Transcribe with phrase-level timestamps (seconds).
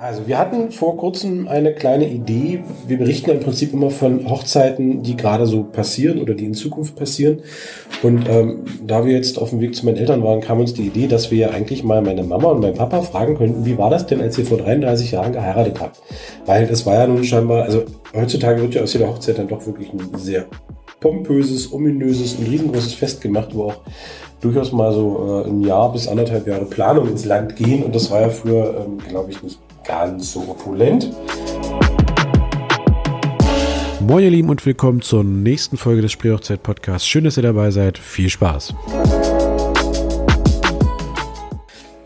[0.00, 2.64] Also wir hatten vor kurzem eine kleine Idee.
[2.86, 6.96] Wir berichten im Prinzip immer von Hochzeiten, die gerade so passieren oder die in Zukunft
[6.96, 7.40] passieren.
[8.02, 10.86] Und ähm, da wir jetzt auf dem Weg zu meinen Eltern waren, kam uns die
[10.86, 13.90] Idee, dass wir ja eigentlich mal meine Mama und meinen Papa fragen könnten, wie war
[13.90, 16.00] das denn, als ihr vor 33 Jahren geheiratet habt?
[16.46, 19.66] Weil es war ja nun scheinbar, also heutzutage wird ja aus jeder Hochzeit dann doch
[19.66, 20.46] wirklich ein sehr
[21.00, 23.80] pompöses, ominöses und riesengroßes Fest gemacht, wo auch
[24.40, 27.82] durchaus mal so äh, ein Jahr bis anderthalb Jahre Planung ins Land gehen.
[27.82, 29.58] Und das war ja früher, ähm, glaube ich, nicht
[29.90, 31.10] ganz so opulent.
[34.00, 37.08] Moin ihr Lieben und willkommen zur nächsten Folge des Spreehochzeit Podcasts.
[37.08, 37.98] Schön, dass ihr dabei seid.
[37.98, 38.72] Viel Spaß.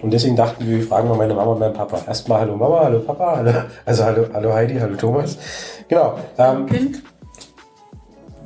[0.01, 2.03] Und deswegen dachten wir, wir fragen mal meine Mama und meinen Papa.
[2.07, 3.53] Erstmal Hallo Mama, Hallo Papa, hallo,
[3.85, 5.39] also Hallo, hallo Heidi, Hallo Thomas.
[5.87, 6.19] Genau.
[6.39, 7.03] Ähm, Kind?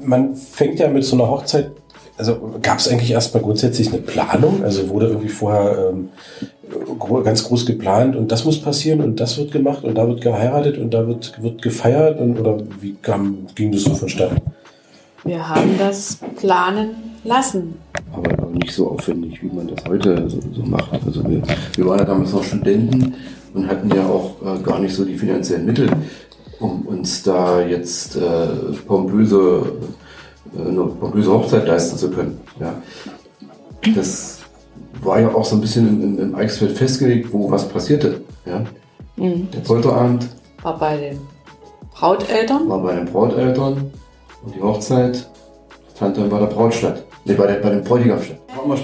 [0.01, 1.71] man fängt ja mit so einer Hochzeit,
[2.19, 4.63] also gab es eigentlich erstmal grundsätzlich eine Planung?
[4.65, 6.09] Also wurde irgendwie vorher ähm,
[6.99, 10.21] gro- ganz groß geplant und das muss passieren und das wird gemacht und da wird
[10.21, 14.37] geheiratet und da wird, wird gefeiert und oder wie kam, ging das so vonstatten?
[15.25, 16.91] Wir haben das planen
[17.25, 17.75] lassen.
[18.13, 20.93] aber nicht so aufwendig, wie man das heute so, so macht.
[21.05, 21.43] Also wir,
[21.75, 23.15] wir waren ja damals noch Studenten
[23.55, 25.89] und hatten ja auch äh, gar nicht so die finanziellen Mittel,
[26.61, 28.21] um uns da jetzt äh,
[28.87, 29.73] pompöse, äh,
[30.57, 32.41] eine pompöse Hochzeit leisten zu können.
[32.61, 32.75] Ja.
[33.95, 34.39] Das
[35.03, 38.23] war ja auch so ein bisschen im, im, Eichsfeld festgelegt, wo was passierte.
[38.47, 38.65] Ja.
[39.17, 40.29] Der Polterabend
[40.63, 41.19] War bei den
[41.93, 42.69] Brauteltern.
[42.69, 43.91] war bei den Brauteltern
[44.45, 45.29] und die Hochzeit
[45.95, 47.05] fand dann bei der Braut statt.
[47.25, 48.39] Nee, bei, der, bei dem Bräutigam statt.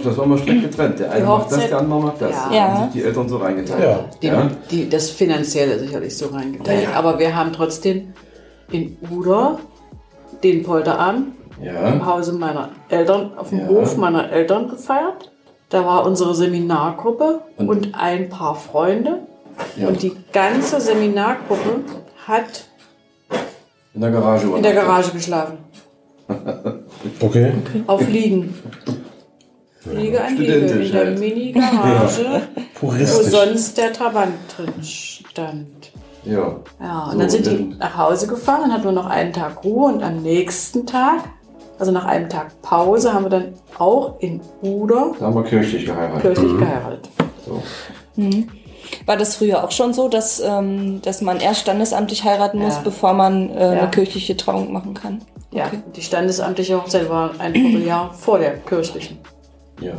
[0.04, 0.98] Das war mal, strikt getrennt.
[0.98, 2.30] Der eine macht das, der andere macht das.
[2.30, 2.52] Ja.
[2.52, 2.68] Ja.
[2.68, 3.82] haben sich die Eltern so reingeteilt.
[3.82, 4.04] Ja.
[4.20, 4.50] Die, Ja.
[4.70, 6.88] die, das Finanzielle sicherlich so reingeteilt.
[6.94, 8.12] Aber wir haben trotzdem
[8.70, 9.58] in Uder
[10.42, 12.06] den Polterabend im Ja.
[12.06, 13.68] Hause meiner Eltern, auf dem Ja.
[13.68, 15.30] Hof meiner Eltern gefeiert.
[15.70, 19.20] Da war unsere Seminargruppe Und- und, ein paar Freunde.
[19.76, 19.88] Ja.
[19.88, 21.80] Und die ganze Seminargruppe
[22.26, 22.66] hat
[23.94, 24.46] In der Garage.
[24.56, 25.58] in der Garage geschlafen.
[27.20, 27.52] Okay.
[27.86, 28.54] Auf Liegen.
[29.84, 31.18] Liege an Liege in der halt.
[31.18, 32.42] Mini-Garage,
[32.80, 35.92] wo sonst der Trabant drin stand.
[36.24, 36.56] Ja.
[36.80, 39.62] Ja, und So, dann sind die nach Hause gefahren, dann hatten wir noch einen Tag
[39.64, 41.24] Ruhe und am nächsten Tag,
[41.78, 45.86] also nach einem Tag Pause, haben wir dann auch in Uder Da haben wir kirchlich
[45.86, 46.22] geheiratet.
[46.22, 47.08] kirchlich geheiratet.
[47.46, 47.62] So.
[49.06, 52.80] War das früher auch schon so, dass, ähm, dass man erst standesamtlich heiraten muss, Ja.
[52.84, 53.80] bevor man äh, Ja.
[53.82, 55.20] eine kirchliche Trauung machen kann?
[55.50, 55.82] Ja, Okay.
[55.94, 59.18] die standesamtliche Hochzeit war ein Vierteljahr vor der kirchlichen.
[59.80, 59.92] Ja.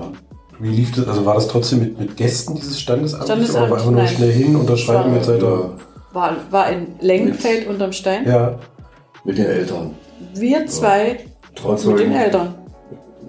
[0.60, 1.08] Wie lief das?
[1.08, 3.24] Also war das trotzdem mit, mit Gästen dieses Standesamt?
[3.26, 4.08] Standesamt, Oder war einfach nur nein.
[4.16, 5.46] schnell hin, unterschreiben mit Seite?
[5.46, 5.70] ja.
[6.14, 8.26] War, war in Lengenfeld unterm Stein.
[8.26, 8.58] Ja.
[9.26, 9.96] Mit den Eltern.
[10.34, 11.18] Wir zwei
[11.56, 12.12] mit den Trauzeugen.
[12.12, 12.56] Eltern.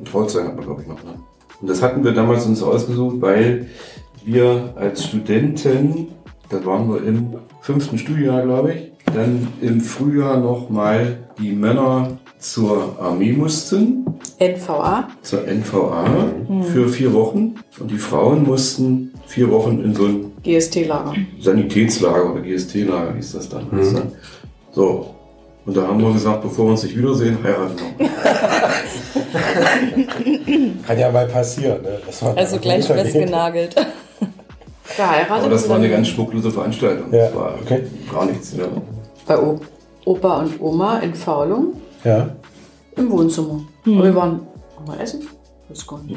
[0.05, 1.03] Trauzeugen hat man, glaube ich, noch.
[1.03, 1.15] Ne?
[1.61, 3.67] Und das hatten wir damals uns ausgesucht, weil
[4.25, 6.09] wir als Studenten,
[6.51, 12.19] da waren wir im fünften Studienjahr, glaube ich, dann im Frühjahr noch mal die Männer
[12.39, 14.05] zur Armee mussten.
[14.39, 15.09] NVA.
[15.23, 16.05] zur NVA
[16.73, 21.15] für vier Wochen und die Frauen mussten vier Wochen in so ein GST-Lager.
[21.41, 23.67] Sanitätslager oder GST-Lager hieß das dann.
[23.71, 24.13] dann.
[24.73, 25.16] So.
[25.67, 28.09] Und da haben wir gesagt, bevor wir uns nicht wiedersehen, heiraten wir.
[30.87, 31.83] Kann ja mal passieren.
[31.83, 31.99] Ne?
[32.07, 33.75] Das war Also gleich festgenagelt.
[34.97, 35.31] Geheiratet.
[35.31, 37.13] Aber das war eine ganz schmucklose Veranstaltung.
[37.13, 37.83] Ja, Das war okay.
[38.13, 38.55] gar nichts.
[38.57, 38.67] Ja.
[39.27, 39.59] Bei O-
[40.05, 42.29] Opa und Oma in Faulung Ja.
[42.97, 43.61] im Wohnzimmer.
[43.85, 44.47] Und wir waren
[44.87, 45.27] mal essen.
[45.69, 45.85] Das.
[46.07, 46.17] Nee,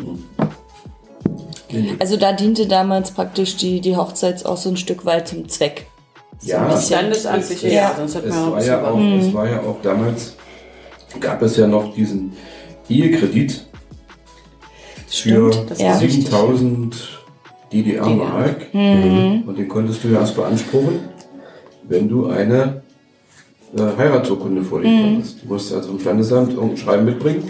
[1.72, 1.96] nee.
[2.00, 5.88] Also da diente damals praktisch die, die Hochzeit auch so ein Stück weit zum Zweck.
[6.42, 9.28] Ja, ein bisschen- Standesamtliche, es- ja, sonst hätten Es noch war, ein ja bisschen auch,
[9.28, 10.36] es war ja auch damals,
[11.20, 12.32] gab es ja noch diesen
[12.90, 13.66] Ehekredit
[15.08, 17.20] für Stimmt, das war 7000
[17.74, 18.68] DDR-Mark.
[18.74, 21.00] Und den konntest du ja erst beanspruchen,
[21.88, 22.82] wenn du eine
[23.78, 25.44] äh, Heiratsurkunde vorlegen konntest.
[25.44, 27.50] Du musst also im Standesamt irgendein Schreiben mitbringen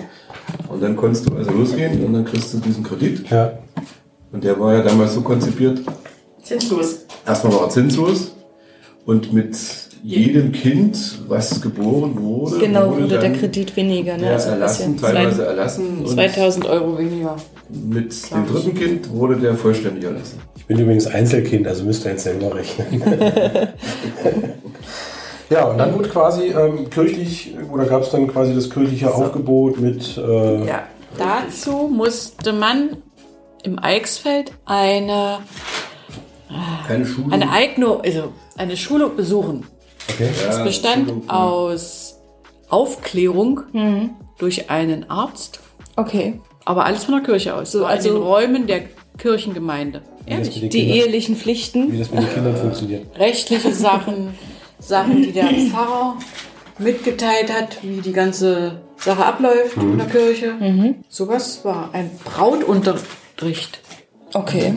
[0.67, 3.29] und dann konntest du also losgehen und dann kriegst du diesen Kredit.
[3.29, 3.53] Ja.
[4.31, 5.79] Und der war ja damals so konzipiert,
[6.43, 7.05] Zinslos.
[7.25, 8.33] erstmal war er zinslos
[9.09, 9.57] und mit
[10.03, 14.15] jedem Kind, was geboren wurde, Genau, wurde der dann Kredit weniger.
[14.17, 14.23] Ne?
[14.23, 17.35] der Also was erlassen, teilweise erlassen und 2000 Euro weniger.
[17.69, 20.39] mit dem dritten Kind wurde der vollständig erlassen.
[20.55, 23.01] Ich bin übrigens Einzelkind, also müsst ihr jetzt selber rechnen.
[25.49, 29.79] ja, und dann wurde quasi ähm, kirchlich, oder gab es dann quasi das kirchliche Aufgebot
[29.79, 30.17] mit.
[30.17, 30.83] Äh, Ja,
[31.17, 32.97] dazu musste man
[33.63, 35.39] im Eichsfeld eine,
[36.87, 37.31] Keine Schule.
[37.31, 39.65] eine Eignung, also eine Schule besuchen.
[40.09, 40.29] Okay.
[40.49, 42.15] Es bestand aus
[42.69, 43.61] Aufklärung
[44.37, 45.59] durch einen Arzt,
[45.95, 46.39] Okay.
[46.65, 47.71] aber alles von der Kirche aus.
[47.71, 48.81] So, also also- in den Räumen der
[49.17, 51.91] Kirchengemeinde das den Die Kindern, ehelichen Pflichten.
[51.91, 53.19] wie das mit den Kindern funktioniert.
[53.19, 54.33] rechtliche Sachen,
[54.79, 56.15] Sachen, die der Pfarrer
[56.77, 60.95] mitgeteilt hat, wie die ganze Sache abläuft in der Kirche.
[61.09, 63.81] Sowas war ein Brautunterricht,
[64.33, 64.73] Okay.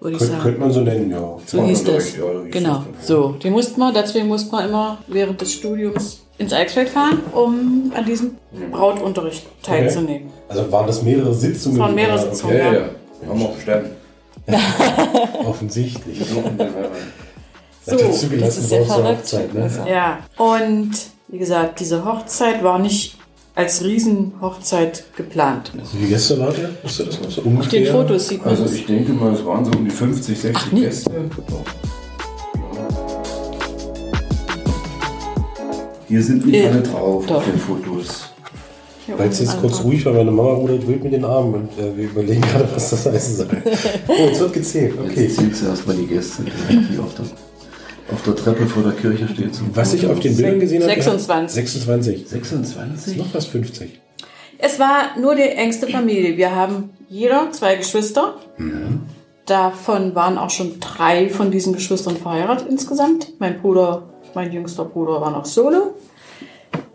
[0.00, 0.42] Würde ich Könnt, sagen.
[0.42, 1.36] könnte man so nennen, ja.
[1.46, 2.16] So hieß das.
[2.16, 2.84] Ja, Genau.
[3.02, 7.92] So, die mussten wir, deswegen mussten wir immer während des Studiums ins Eichsfeld fahren, um
[7.94, 8.36] an diesem
[8.70, 10.30] Brautunterricht teilzunehmen.
[10.48, 11.76] Also waren das mehrere Sitzungen?
[11.76, 12.56] Es waren mehrere oder- Sitzungen.
[12.58, 12.88] Ja, ja, ja.
[13.20, 13.90] Wir haben auch bestanden.
[15.46, 16.22] Offensichtlich.
[17.84, 17.96] So.
[17.96, 19.18] Das ist ja verrückt.
[19.18, 19.70] Hochzeit, ne?
[19.90, 20.90] Ja, und
[21.28, 23.17] wie gesagt, diese Hochzeit war nicht
[23.58, 25.72] als Riesenhochzeit geplant.
[25.76, 26.68] Also wie Gäste wart ihr?
[26.68, 27.80] Ihr das so Auf ungefähr?
[27.80, 30.72] den Fotos sieht man Also ich denke mal, es waren so um die 50, 60
[30.72, 30.80] nee.
[30.82, 31.10] Gäste.
[36.06, 37.38] Hier sind nicht Äh, alle drauf doch.
[37.38, 38.26] auf den Fotos.
[39.16, 41.96] Weil es jetzt kurz ruhig war, meine Mama rudert wild mit den Armen und äh,
[41.96, 43.48] wir überlegen gerade, was das heißen soll.
[44.06, 44.94] Oh, jetzt wird gezählt.
[45.04, 45.24] Okay.
[45.24, 47.24] Jetzt zählst du erstmal die Gäste, die auf der,
[48.12, 49.52] auf der Treppe vor der Kirche stehen.
[49.52, 50.92] Zum Was ich auf den Bildern gesehen habe.
[50.92, 51.54] 26.
[51.54, 52.28] 26.
[52.28, 53.16] 26?
[53.16, 54.00] Noch fast 50.
[54.58, 56.36] Es war nur die engste Familie.
[56.36, 58.34] Wir haben jeder zwei Geschwister.
[59.46, 63.32] Davon waren auch schon drei von diesen Geschwistern verheiratet insgesamt.
[63.38, 64.02] Mein Bruder,
[64.34, 65.94] mein jüngster Bruder war noch solo.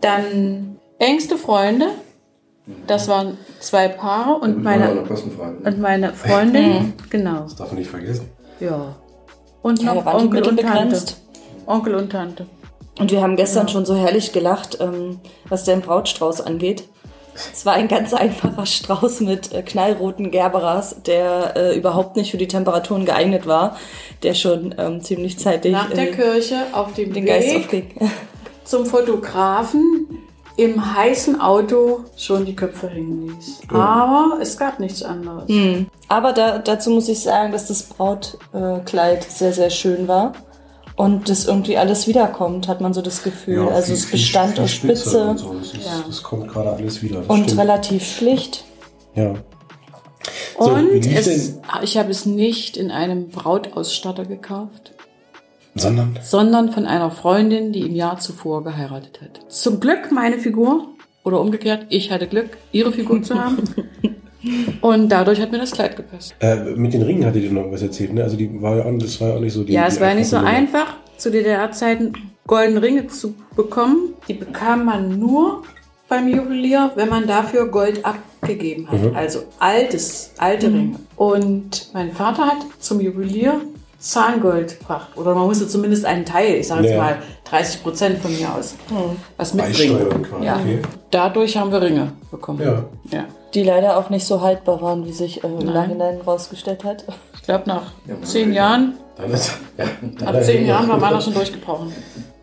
[0.00, 1.86] Dann engste Freunde.
[2.86, 5.02] Das waren zwei Paare und meine,
[5.64, 6.94] und meine Freundin.
[7.10, 7.40] Genau.
[7.42, 8.28] Das darf man nicht vergessen.
[8.60, 8.94] Ja.
[9.64, 10.62] Und Ja, noch Onkel und Tante.
[10.62, 11.16] begrenzt.
[11.64, 12.46] Onkel und Tante.
[12.98, 16.84] Und wir haben gestern schon so herrlich gelacht, ähm, was den Brautstrauß angeht.
[17.50, 22.36] Es war ein ganz einfacher Strauß mit äh, knallroten Gerberas, der äh, überhaupt nicht für
[22.36, 23.78] die Temperaturen geeignet war,
[24.22, 28.10] der schon ähm, ziemlich zeitig Nach der äh, Kirche auf dem den Geist Weg aufging.
[28.64, 30.23] zum Fotografen
[30.56, 33.62] im heißen Auto schon die Köpfe hängen ließ.
[33.68, 35.48] Aber es gab nichts anderes.
[35.48, 35.86] Hm.
[36.08, 40.32] Aber da, dazu muss ich sagen, dass das Brautkleid äh, Kleid sehr, sehr schön war.
[40.96, 43.68] Und das irgendwie alles wiederkommt, hat man so das Gefühl.
[43.68, 45.54] also viel- es bestand viel aus Spitze Spitze Und so.
[45.54, 46.04] das, ist, Ja.
[46.06, 47.18] das kommt gerade alles wieder.
[47.20, 47.60] Das und stimmt.
[47.60, 48.64] relativ schlicht.
[49.16, 49.34] Ja.
[50.58, 54.92] So, Und es, ich habe es nicht in einem Brautausstatter gekauft,
[55.76, 56.18] Sondern?
[56.22, 59.52] sondern von einer Freundin, die im Jahr zuvor geheiratet hat.
[59.52, 60.88] Zum Glück meine Figur
[61.24, 63.58] oder umgekehrt, ich hatte Glück, ihre Figur zu haben.
[64.82, 66.34] Und dadurch hat mir das Kleid gepasst.
[66.40, 68.22] Äh, mit den Ringen hattet ihr noch was erzählt, ne?
[68.22, 69.72] Also die war ja auch, das war ja auch nicht so die.
[69.72, 72.12] Ja, die es war ja nicht so einfach, zu DDR-Zeiten
[72.46, 74.14] goldene Ringe zu bekommen.
[74.28, 75.62] Die bekam man nur
[76.08, 79.02] beim Juwelier, wenn man dafür Gold abgegeben hat.
[79.02, 79.16] Mhm.
[79.16, 80.96] Also altes, alte Ringe.
[81.16, 83.62] Und mein Vater hat zum Juwelier
[84.04, 85.08] Zahngold gebracht.
[85.16, 87.02] Oder man musste zumindest einen Teil, ich sage jetzt Ja.
[87.02, 87.16] mal
[87.48, 88.74] 30 Prozent von mir aus,
[89.36, 90.22] was Beisteuern mitbringen.
[90.24, 90.56] quasi, Ja.
[90.56, 90.82] okay.
[91.10, 92.60] Dadurch haben wir Ringe bekommen.
[92.62, 92.84] Ja.
[93.10, 93.24] ja.
[93.54, 95.66] Die leider auch nicht so haltbar waren, wie sich äh, im Nein.
[95.74, 97.04] Nachhinein rausgestellt hat.
[97.34, 99.84] Ich glaube, nach Ja, zehn Jahren, Dann ist, ja,
[100.26, 101.92] ab zehn Jahren war meiner schon durchgebrochen.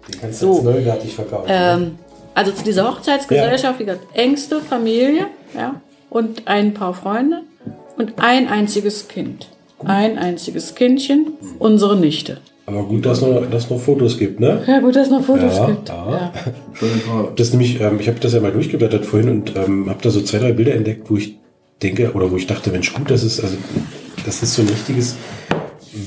[0.08, 0.54] Den kannst du So.
[0.56, 1.46] jetzt neuwertig verkaufen.
[1.50, 2.00] Ähm,
[2.34, 5.76] also zu dieser Hochzeitsgesellschaft, wie gesagt, engste Familie, ja,
[6.10, 7.42] und ein paar Freunde
[7.98, 9.48] und ein einziges Kind.
[9.86, 12.38] Ein einziges Kindchen, unsere Nichte.
[12.66, 14.62] Aber gut, dass es noch, dass noch Fotos gibt, ne?
[14.68, 15.90] Ja, gut, dass es noch Fotos Ja, gibt.
[15.90, 16.12] ja.
[16.12, 16.34] Ja.
[17.36, 20.22] Das nämlich, ähm, ich habe das ja mal durchgeblättert vorhin und ähm, habe da so
[20.22, 21.38] zwei, drei Bilder entdeckt, wo ich
[21.82, 23.56] denke, oder wo ich dachte, Mensch, gut, das ist, also,
[24.26, 25.16] das ist so ein richtiges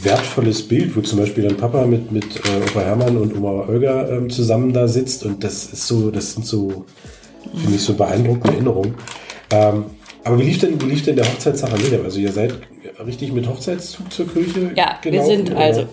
[0.03, 4.09] wertvolles Bild, wo zum Beispiel dann Papa mit, mit äh, Opa Hermann und Oma Olga
[4.09, 6.84] ähm, zusammen da sitzt und das ist so, das sind so,
[7.55, 8.94] finde ich, so beeindruckende Erinnerungen.
[9.51, 9.84] Ähm,
[10.24, 12.02] aber wie lief denn, wie lief denn der Hochzeitstag an Leder?
[12.04, 12.54] Also ihr seid
[13.04, 15.60] richtig mit Hochzeitszug zur Kirche Ja, wir gelaufen, sind oder?
[15.60, 15.86] also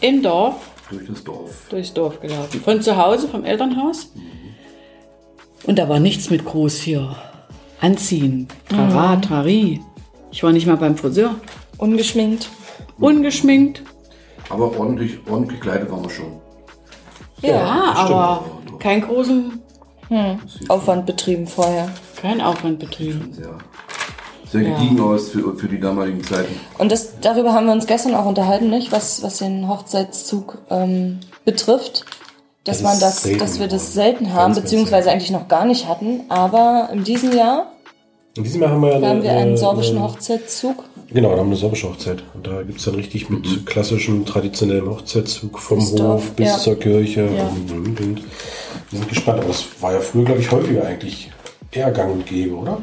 [0.00, 0.54] im Dorf,
[0.90, 1.50] Durch das Dorf.
[1.70, 2.60] durchs Dorf gelaufen.
[2.60, 4.12] Von zu Hause, vom Elternhaus.
[5.64, 7.16] Und da war nichts mit groß hier.
[7.80, 9.80] Anziehen, Trara, Trari.
[10.30, 11.34] Ich war nicht mal beim Friseur.
[11.78, 12.48] Ungeschminkt.
[12.98, 13.82] Ungeschminkt.
[14.48, 16.40] Aber ordentlich, ordentlich gekleidet waren wir schon.
[17.42, 18.44] Ja, aber
[18.78, 19.60] keinen großen,
[20.68, 21.88] Aufwand betrieben vorher.
[22.20, 23.32] Kein Aufwand betrieben.
[23.32, 23.50] Sehr,
[24.50, 26.54] sehr gediegen aus für, für die damaligen Zeiten.
[26.78, 28.92] Und das, darüber haben wir uns gestern auch unterhalten, nicht?
[28.92, 32.04] Was, was den Hochzeitszug ähm, betrifft.
[32.64, 35.16] Dass Das man das, dass wir das selten haben, beziehungsweise selten.
[35.18, 36.20] eigentlich noch gar nicht hatten.
[36.28, 37.72] Aber in diesem Jahr
[38.36, 40.84] In diesem Jahr haben wir, ja haben wir einen eine- sorbischen eine- Hochzeitszug.
[41.12, 42.22] Genau, da haben wir eine sorbische Hochzeit.
[42.34, 46.58] Und da gibt's dann richtig mit klassischem, traditionellem Hochzeitszug vom Bis Hof Dorf, bis ja.
[46.58, 47.22] zur Kirche.
[47.34, 47.48] Ja.
[47.48, 48.20] Und, und, und.
[48.90, 49.38] Wir sind gespannt.
[49.38, 51.30] Aber das war ja früher, glaube ich, häufiger eigentlich
[51.70, 52.78] eher gang und gäbe, oder?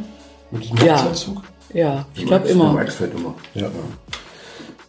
[0.52, 0.96] Mit diesem Ja.
[1.00, 1.42] Hochzeitszug?
[1.74, 2.70] Ja, ich glaube Im immer.
[2.72, 3.36] Immer.
[3.54, 3.70] Ja.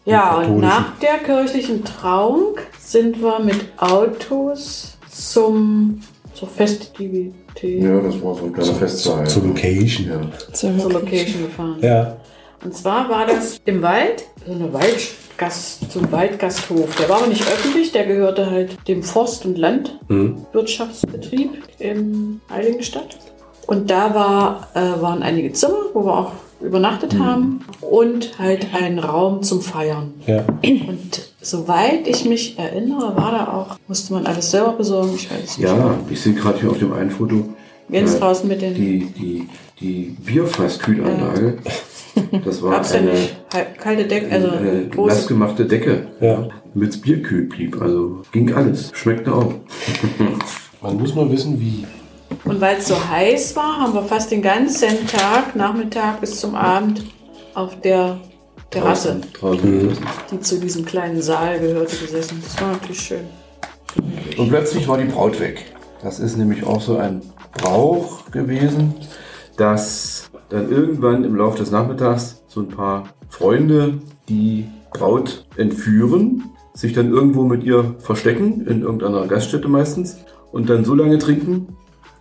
[0.05, 6.00] Ja, und nach der kirchlichen Trauung sind wir mit Autos zum,
[6.33, 9.26] zur Festivität, Ja, das war so ein kleiner Festsaal.
[9.26, 10.09] Zur Location.
[10.09, 10.21] Ja.
[10.52, 11.76] zur Location gefahren.
[11.83, 12.17] Ja.
[12.64, 16.97] Und zwar war das im Wald, so eine Waldgast, so ein Waldgasthof.
[16.97, 23.19] Der war aber nicht öffentlich, der gehörte halt dem Forst- und Landwirtschaftsbetrieb in Heiligenstadt.
[23.68, 28.98] Und da war, äh, waren einige Zimmer, wo wir auch übernachtet haben und halt ein
[28.98, 30.14] Raum zum Feiern.
[30.26, 30.42] Ja.
[30.64, 35.12] Und soweit ich mich erinnere, war da auch, musste man alles selber besorgen.
[35.14, 35.68] Ich weiß nicht.
[35.68, 37.44] Ja, ich sehe gerade hier auf dem einen Foto
[37.92, 38.75] Ganz äh, draußen mit den.
[38.75, 39.48] die, die,
[39.80, 41.58] die Bierfasskühlanlage.
[42.44, 43.37] Das war eine, nicht.
[43.78, 45.08] Kalte Decke, also eine groß.
[45.08, 46.48] nassgemachte Decke, Ja.
[46.75, 47.80] mit Bierkühl blieb.
[47.80, 48.90] Also ging alles.
[48.94, 49.52] Schmeckte auch.
[50.82, 51.84] Man muss nur wissen, wie.
[52.44, 56.54] Und weil es so heiß war, haben wir fast den ganzen Tag, Nachmittag bis zum
[56.54, 57.04] Abend
[57.54, 58.18] auf der
[58.70, 59.99] Terrasse, Draußen, draußen
[60.30, 62.42] die zu diesem kleinen Saal gehörte, gesessen.
[62.42, 63.25] Das war wirklich schön.
[64.37, 65.64] Und plötzlich war die Braut weg.
[66.02, 67.23] Das ist nämlich auch so ein
[67.54, 68.94] Brauch gewesen,
[69.56, 76.44] dass dann irgendwann im Laufe des Nachmittags so ein paar Freunde die Braut entführen,
[76.75, 80.18] sich dann irgendwo mit ihr verstecken, in irgendeiner Gaststätte meistens,
[80.52, 81.76] und dann so lange trinken,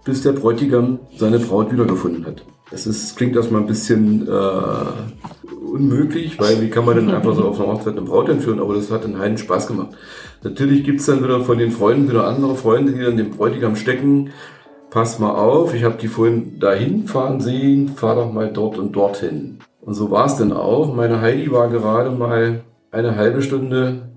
[0.08, 2.42] bis der Bräutigam seine Braut wiedergefunden hat.
[2.72, 7.44] Das ist, klingt erstmal ein bisschen äh, unmöglich, weil wie kann man denn einfach so
[7.44, 9.90] auf einer Hochzeit eine Braut entführen, aber das hat einen heiden Spaß gemacht.
[10.44, 14.30] Natürlich gibt's dann wieder von den Freunden wieder andere Freunde, die dann den Bräutigam stecken.
[14.90, 18.94] Pass mal auf, ich habe die vorhin dahin fahren sehen, fahr doch mal dort und
[18.94, 19.60] dorthin.
[19.82, 20.96] Und so war's dann auch.
[20.96, 24.10] Meine Heidi war gerade mal eine halbe Stunde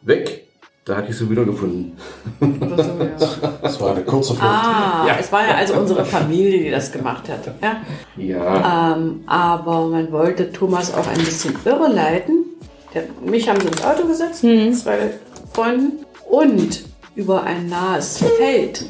[0.00, 0.43] weg.
[0.84, 1.92] Da hatte ich sie wiedergefunden.
[2.40, 3.52] Oder so, ja.
[3.62, 4.42] Das war eine kurze Flucht.
[4.44, 7.40] Ah, es war ja also unsere Familie, die das gemacht hat.
[7.62, 7.76] Ja?
[8.18, 12.44] Ja, Ähm, aber man wollte Thomas auch ein bisschen irreleiten.
[12.92, 15.10] Der, mich haben sie ins Auto gesetzt, mit zwei
[15.54, 16.04] Freunden.
[16.28, 16.84] Und
[17.16, 18.84] über ein nahes Feld,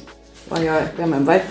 [0.48, 1.42] war ja, wir haben im Wald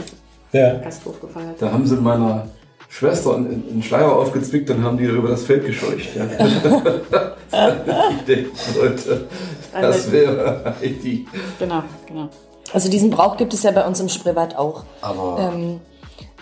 [0.52, 0.76] Ja.
[0.80, 1.56] Gasthof gefeiert.
[1.60, 2.50] da haben sie meiner
[2.90, 6.10] Schwester einen, einen Schleier aufgezwickt und haben die über das Feld gescheucht.
[6.16, 6.26] Ja.
[8.18, 9.28] ich denke, Leute,
[9.82, 11.26] das wäre Heidi.
[11.60, 12.30] Genau, genau.
[12.72, 14.84] Also diesen Brauch gibt es ja bei uns im Spreewald auch.
[15.02, 15.80] Aber Ähm,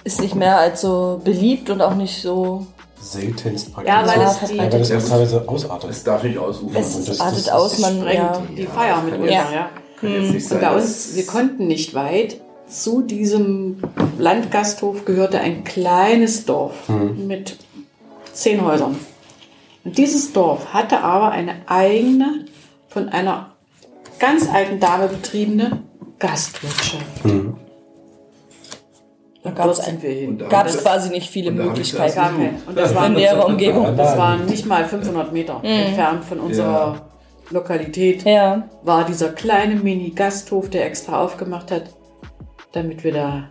[0.03, 2.65] ist nicht mehr als so beliebt und auch nicht so.
[3.01, 3.91] seltenst praktisch.
[3.93, 5.89] Ja, weil Ja, es die, Ja, weil das auch teilweise ausartet.
[5.89, 6.75] Es darf nicht ausufern.
[6.81, 8.41] Es das- artet das- aus, man sprengt ja.
[8.55, 9.31] die Feier mit uns.
[9.31, 9.69] Ja.
[10.01, 12.37] nicht sein, Und bei uns, wir konnten nicht weit.
[12.67, 13.81] Zu diesem
[14.17, 17.57] Landgasthof gehörte ein kleines Dorf mit
[18.33, 18.95] zehn Häusern.
[19.83, 22.45] Und dieses Dorf hatte aber eine eigene,
[22.91, 23.53] von einer
[24.19, 25.81] ganz alten Dame betriebene
[26.19, 27.23] Gastwirtschaft.
[29.43, 30.29] Da Dort gab es sind wir hin.
[30.31, 32.15] Und da- gab es quasi nicht viele da Möglichkeiten.
[32.15, 32.53] Gar keine.
[32.67, 33.97] Und das in waren, näherer Umgebung.
[33.97, 37.07] das waren nicht mal 500 Meter entfernt von unserer
[37.49, 38.23] Lokalität.
[38.23, 38.69] Ja.
[38.83, 41.83] war dieser kleine Mini-Gasthof, der extra aufgemacht hat,
[42.71, 43.49] damit wir da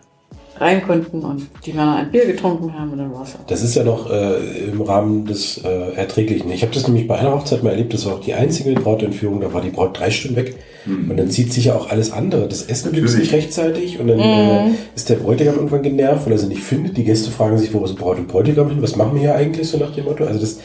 [0.57, 3.75] rein konnten und die Männer ein Bier getrunken haben und dann war es Das ist
[3.75, 6.51] ja noch äh, im Rahmen des äh, Erträglichen.
[6.51, 9.41] Ich habe das nämlich bei einer Hochzeit mal erlebt, das war auch die einzige Brautentführung,
[9.41, 10.55] da war die Braut drei Stunden weg.
[10.85, 12.47] Und dann zieht sich ja auch alles andere.
[12.47, 16.33] Das Essen gibt es nicht rechtzeitig und dann äh, ist der Bräutigam irgendwann genervt, weil
[16.33, 16.97] er sie nicht findet.
[16.97, 18.81] Die Gäste fragen sich, wo ist Braut und Bräutigam hin?
[18.81, 20.25] Was machen wir hier eigentlich so nach dem Motto?
[20.25, 20.57] Also das,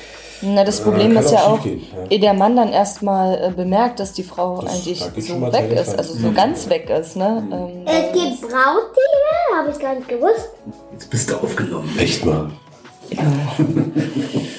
[0.42, 2.10] Na, das Äh, Problem ist ja auch, schiefgehen, ja.
[2.10, 5.72] ehe der Mann dann erstmal äh, bemerkt, dass die Frau Das- eigentlich da so weg
[5.72, 7.42] ist, also so ganz weg ist, ne?
[7.50, 10.50] Ähm, Es gibt Brautdiebe, habe ich gar nicht gewusst.
[10.92, 11.88] Jetzt bist du aufgenommen.
[11.98, 12.50] echt mal.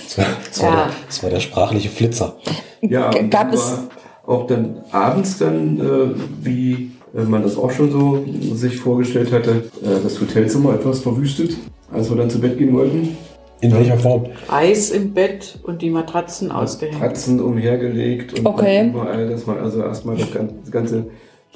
[0.08, 0.76] Das war, das, war Ja.
[0.76, 2.36] der, das war der sprachliche Flitzer.
[2.82, 3.80] Ja, G- gab es-
[4.26, 8.24] auch dann abends dann, äh, wie äh, man das auch schon so
[8.56, 11.56] sich vorgestellt hatte, äh, das Hotelzimmer etwas verwüstet,
[11.94, 13.16] als wir dann zu Bett gehen wollten.
[13.62, 14.26] In welcher Form?
[14.50, 17.00] Eis im Bett und die Matratzen ausgehängt.
[17.02, 18.88] Katzen umhergelegt und Okay.
[18.90, 21.08] überall, dass man also erstmal das gan- das ganze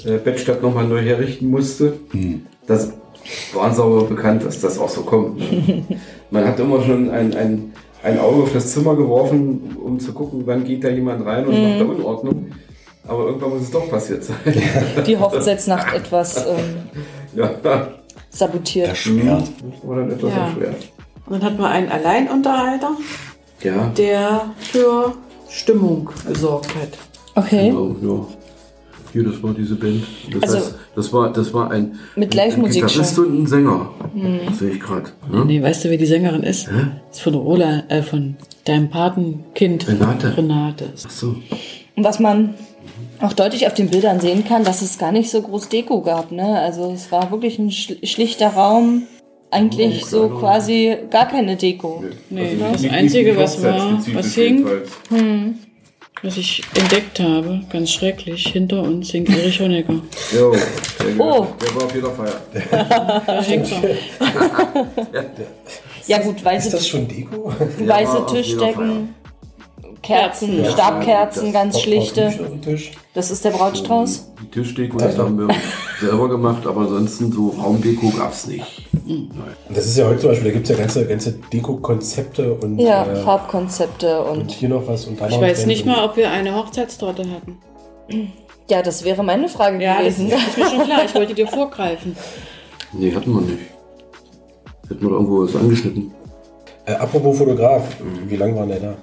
[0.06, 1.94] äh, Bettstadt nochmal neu herrichten musste.
[2.66, 2.94] Das
[3.54, 5.40] war uns aber bekannt, dass das auch so kommt.
[5.40, 5.84] Ne?
[6.32, 10.42] man hat immer schon ein, ein, ein Auge auf das Zimmer geworfen, um zu gucken,
[10.46, 12.48] wann geht da jemand rein und macht da Unordnung.
[13.08, 14.38] Aber irgendwann muss es doch passiert sein.
[15.06, 16.56] die Hochzeitsnacht etwas ähm,
[17.36, 17.52] ja,
[18.30, 18.90] sabotiert.
[18.90, 19.44] Erschwert.
[19.84, 20.46] war dann etwas Ja.
[20.48, 20.91] erschwert.
[21.32, 22.92] Und dann hatten wir einen Alleinunterhalter,
[23.64, 25.14] Ja, der für
[25.50, 26.90] Stimmung gesorgt hat.
[27.36, 27.70] Okay.
[27.70, 28.26] genau, ja.
[29.14, 30.04] Hier, das war diese Band.
[30.34, 33.26] Das, Also- heißt, das, war, das war ein, Mit ein Live-Musik Gitarrist schon.
[33.28, 33.90] und ein Sänger.
[34.60, 35.06] Sehe ich gerade.
[35.32, 35.46] Ne?
[35.46, 36.70] Nee, weißt du, wer die Sängerin ist?
[37.12, 38.36] Ist von Rola, äh, von
[38.66, 39.88] deinem Patenkind.
[39.88, 40.36] Renate.
[40.38, 40.90] Renate.
[41.06, 41.36] Ach so.
[41.96, 42.56] Und was man
[43.22, 46.32] auch deutlich auf den Bildern sehen kann, dass es gar nicht so groß Deko gab.
[46.32, 46.60] Ne?
[46.60, 49.04] Also es war wirklich ein schl- schlichter Raum.
[49.52, 52.04] Eigentlich so quasi gar keine Deko.
[52.30, 54.90] Nee, Also das Einzige, was war, was hing, jedenfalls.
[56.24, 59.96] was ich entdeckt habe, ganz schrecklich, hinter uns hing Erich Honecker.
[60.34, 60.52] Jo,
[61.00, 61.48] der, Oh.
[61.62, 62.42] der war auf jeder Feier.
[63.28, 63.98] Da hängt er.
[66.08, 67.52] Ja gut, weiße, Ist das schon Deko?
[67.80, 69.16] weiße Ja, Tischdecken,
[70.02, 70.72] Kerzen, Ja.
[70.72, 72.34] Stabkerzen, Das- ganz schlichte.
[73.14, 74.32] Das ist der Brautstrauß.
[74.42, 75.54] Die Tischdeko, das haben wir
[76.00, 78.66] selber gemacht, aber ansonsten so Raumdeko gab's nicht.
[79.12, 82.80] Und Das ist ja heute zum Beispiel, da gibt es ja ganze, ganze Deko-Konzepte und,
[82.80, 86.04] Ja, äh, Farbkonzepte und und hier noch was und da noch Ich weiß nicht mal,
[86.06, 87.58] ob wir eine Hochzeitstorte hatten.
[88.70, 90.32] ja, das wäre meine Frage Ja, das gewesen.
[90.38, 91.02] ist mir schon klar.
[91.06, 92.16] Ich wollte dir vorgreifen.
[92.94, 93.60] Nee, hatten wir nicht.
[94.90, 96.12] Hätten wir irgendwo was angeschnitten.
[96.86, 97.84] Äh, apropos Fotograf,
[98.28, 98.94] wie lange waren der da?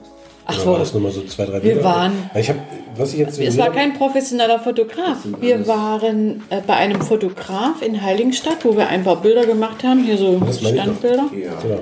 [0.51, 0.73] Ach Oder so.
[0.73, 1.85] war das nur mal so zwei, drei Wir Bilder?
[1.85, 2.57] waren- Ich hab,
[2.97, 5.19] was ich jetzt Es war kein professioneller Fotograf.
[5.41, 10.05] Wir waren äh, bei einem Fotograf in Heiligenstadt, wo wir ein paar Bilder gemacht haben.
[10.05, 10.59] Hier so Das.
[10.59, 11.27] Standbilder.
[11.35, 11.51] Ja.
[11.63, 11.81] Genau.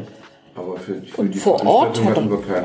[0.57, 2.17] Aber für, für Und die vor Ort hat,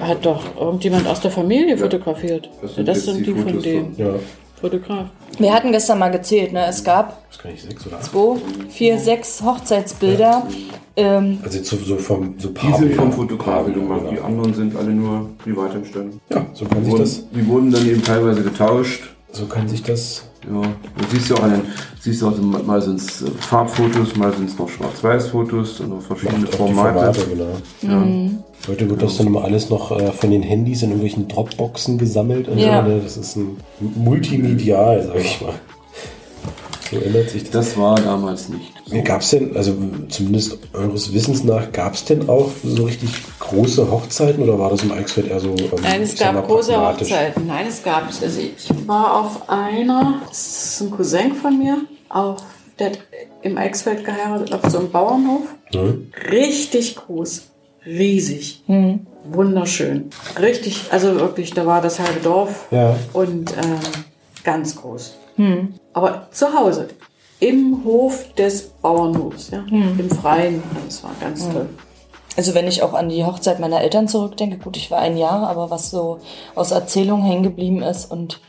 [0.01, 2.49] hat doch irgendjemand aus der Familie fotografiert.
[2.61, 4.13] das Das sind sind, jetzt die die von dem von- Ja,
[4.61, 5.07] Fotograf.
[5.39, 6.65] Wir hatten gestern mal gezählt, ne?
[6.67, 8.03] Es gab das kann ich sechs oder acht.
[8.05, 8.35] zwei,
[8.69, 10.47] vier, sechs Hochzeitsbilder.
[10.95, 13.11] Ähm, Also jetzt so, so vom so Die sind vom.
[13.11, 14.27] Fotografen gemacht, die Genau.
[14.27, 16.19] anderen sind alle nur privat entstanden.
[16.29, 19.03] Ja, so kann Die sich wurden, das, die wurden dann eben teilweise getauscht.
[19.31, 20.23] so kann sich das.
[20.43, 21.61] Ja, du siehst ja auch, den,
[21.99, 26.01] siehst du auch so, mal sind es Farbfotos, mal sind es noch Schwarz-Weiß-Fotos, dann noch
[26.01, 27.13] verschiedene macht Formate.
[27.13, 28.29] Formate, genau.
[28.67, 32.47] Heute wird das dann immer alles noch äh, von den Handys in irgendwelchen Dropboxen gesammelt.
[32.47, 32.83] Und Ja.
[32.83, 33.01] so, ne?
[33.03, 35.53] Das ist ein Multimedial, sag ich mal.
[36.91, 37.51] So ändert sich das.
[37.51, 38.73] Das war damals nicht.
[38.85, 39.01] So.
[39.01, 39.73] Gab es denn, also
[40.09, 44.83] zumindest eures Wissens nach, gab es denn auch so richtig große Hochzeiten oder war das
[44.83, 45.55] im Eichsfeld eher so?
[45.55, 46.75] Ähm, Nein, es gab große?
[46.75, 47.47] Hochzeiten.
[47.47, 48.21] Nein, es gab es.
[48.21, 51.77] Also ich war auf einer, das ist ein Cousin von mir,
[52.09, 52.43] auf,
[52.77, 52.99] der hat
[53.41, 55.43] im Eichsfeld geheiratet, auf so einem Bauernhof.
[55.73, 56.11] Mhm.
[56.29, 57.43] Richtig groß.
[57.85, 58.63] Riesig.
[59.25, 60.09] Wunderschön.
[60.39, 62.67] Richtig, also wirklich, da war das halbe Dorf.
[62.69, 62.97] Ja.
[63.13, 63.79] Und ähm,
[64.43, 65.15] ganz groß.
[65.93, 66.89] Aber zu Hause.
[67.39, 69.63] Im Hof des Bauernhofs, ja.
[69.69, 70.61] Im Freien.
[70.85, 71.67] Das war ganz toll.
[72.37, 75.47] Also wenn ich auch an die Hochzeit meiner Eltern zurückdenke, gut, ich war ein Jahr,
[75.49, 76.19] aber was so
[76.55, 78.39] aus Erzählungen hängen geblieben ist und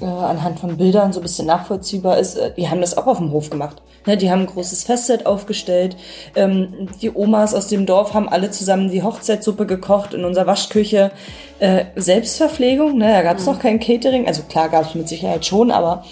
[0.00, 3.18] äh, anhand von Bildern so ein bisschen nachvollziehbar ist, äh, die haben das auch auf
[3.18, 3.82] dem Hof gemacht.
[4.06, 5.96] Ne, die haben ein großes Festset aufgestellt.
[6.36, 11.10] Ähm, die Omas aus dem Dorf haben alle zusammen die Hochzeitssuppe gekocht in unserer Waschküche.
[11.58, 14.26] Äh, Selbstverpflegung, ne, da gab es noch kein Catering.
[14.26, 16.04] Also klar gab es mit Sicherheit schon, aber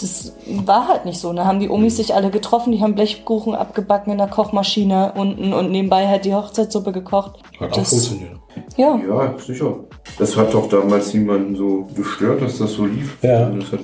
[0.00, 0.32] das
[0.64, 1.32] war halt nicht so.
[1.32, 5.52] Da haben die Omis sich alle getroffen, die haben Blechkuchen abgebacken in der Kochmaschine unten
[5.52, 7.40] und nebenbei halt die Hochzeitssuppe gekocht.
[7.60, 8.32] Hat auch Das- funktioniert.
[8.78, 9.80] Ja, Ja, sicher.
[10.18, 13.18] Das hat doch damals niemanden so gestört, dass das so lief.
[13.22, 13.50] Ja.
[13.50, 13.80] Das, hat,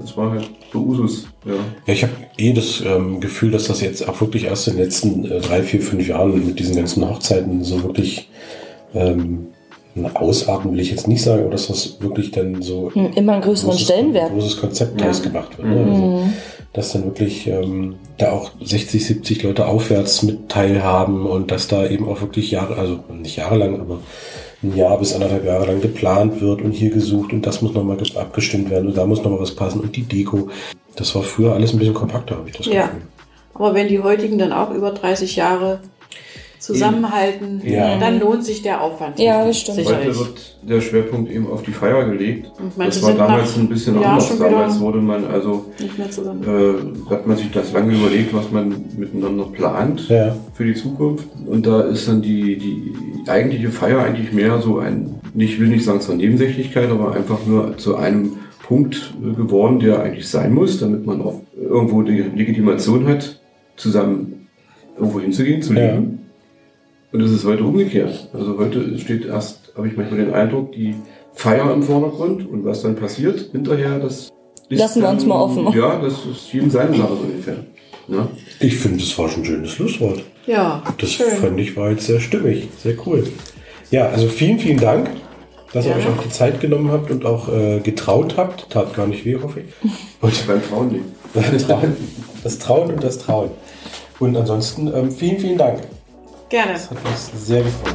[0.00, 1.26] das war halt so Usus.
[1.44, 1.52] Ja.
[1.86, 4.84] Ja, ich habe eh das ähm, Gefühl, dass das jetzt auch wirklich erst in den
[4.84, 8.30] letzten äh, drei, vier, fünf Jahren mit diesen ganzen Hochzeiten so wirklich
[8.94, 9.48] ähm,
[10.14, 13.70] ausarten will ich jetzt nicht sagen, aber dass das wirklich dann so immer einen größeren
[13.70, 14.32] großes, Stellenwert.
[14.32, 15.68] großes Konzept draus gemacht wird.
[15.68, 15.86] Ne?
[15.90, 16.22] Also,
[16.72, 21.86] dass dann wirklich ähm, da auch 60, 70 Leute aufwärts mit teilhaben und dass da
[21.86, 24.00] eben auch wirklich Jahre, also nicht jahrelang, aber
[24.62, 27.96] ein Jahr bis anderthalb Jahre lang geplant wird und hier gesucht und das muss nochmal
[28.16, 30.48] abgestimmt werden und da muss nochmal was passen und die Deko.
[30.96, 32.86] Das war früher alles ein bisschen kompakter, habe ich das Ja.
[32.86, 33.02] Gefühl.
[33.54, 35.78] Aber wenn die heutigen dann auch über 30 Jahre
[36.64, 37.98] zusammenhalten, Ja.
[37.98, 39.18] dann lohnt sich der Aufwand.
[39.18, 39.78] Ja, das stimmt.
[39.78, 40.08] Sicherlich.
[40.08, 42.50] Heute wird der Schwerpunkt eben auf die Feier gelegt.
[42.58, 44.38] Und Das war damals ein bisschen ja, anders.
[44.38, 46.42] Damals wurde man also Nicht mehr zusammen.
[46.42, 50.34] äh, hat man sich das lange überlegt, was man miteinander plant Ja.
[50.54, 51.28] für die Zukunft.
[51.46, 55.84] Und da ist dann die, die eigentliche Feier eigentlich mehr so ein, nicht will nicht
[55.84, 60.78] sagen zur Nebensächlichkeit, aber einfach nur zu einem Punkt äh, geworden, der eigentlich sein muss,
[60.80, 63.38] damit man auch irgendwo die Legitimation hat,
[63.76, 64.46] zusammen
[64.96, 65.90] irgendwo hinzugehen, zu Ja.
[65.92, 66.13] leben.
[67.14, 68.28] Und es ist heute umgekehrt.
[68.32, 70.96] Also heute steht erst, habe ich manchmal den Eindruck, die
[71.32, 74.32] Feier im Vordergrund und was dann passiert hinterher, das
[74.68, 75.68] ist Lassen wir uns mal offen.
[75.72, 77.58] Ja, das ist jedem seine Sache so ungefähr.
[78.08, 78.28] Ja.
[78.58, 80.22] Ich finde, das war schon ein schönes Schlusswort.
[80.48, 81.30] Ja, Das schön.
[81.40, 83.24] fand ich war jetzt sehr stimmig, sehr cool.
[83.92, 85.08] Ja, also vielen, vielen Dank,
[85.72, 86.08] dass ihr Gerne.
[86.10, 88.70] euch auch die Zeit genommen habt und auch äh, getraut habt.
[88.70, 89.90] Tat gar nicht weh, hoffe ich.
[90.20, 91.04] Und Beim Trauen nicht.
[91.34, 91.96] das Trauen,
[92.42, 93.50] das Trauen und das Trauen.
[94.18, 95.78] Und ansonsten ähm, vielen, vielen Dank.
[96.48, 96.74] Gerne.
[96.74, 97.94] Hat uns sehr gefreut.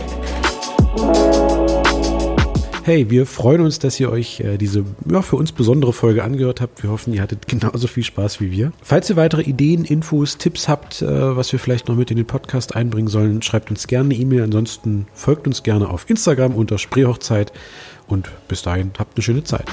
[2.83, 6.59] Hey, wir freuen uns, dass ihr euch äh, diese ja, für uns besondere Folge angehört
[6.59, 6.81] habt.
[6.81, 8.71] Wir hoffen, ihr hattet genauso viel Spaß wie wir.
[8.81, 12.25] Falls ihr weitere Ideen, Infos, Tipps habt, äh, was wir vielleicht noch mit in den
[12.25, 14.41] Podcast einbringen sollen, schreibt uns gerne eine E-Mail.
[14.41, 17.53] Ansonsten folgt uns gerne auf Instagram unter Spreehochzeit.
[18.07, 19.65] Und bis dahin habt eine schöne Zeit.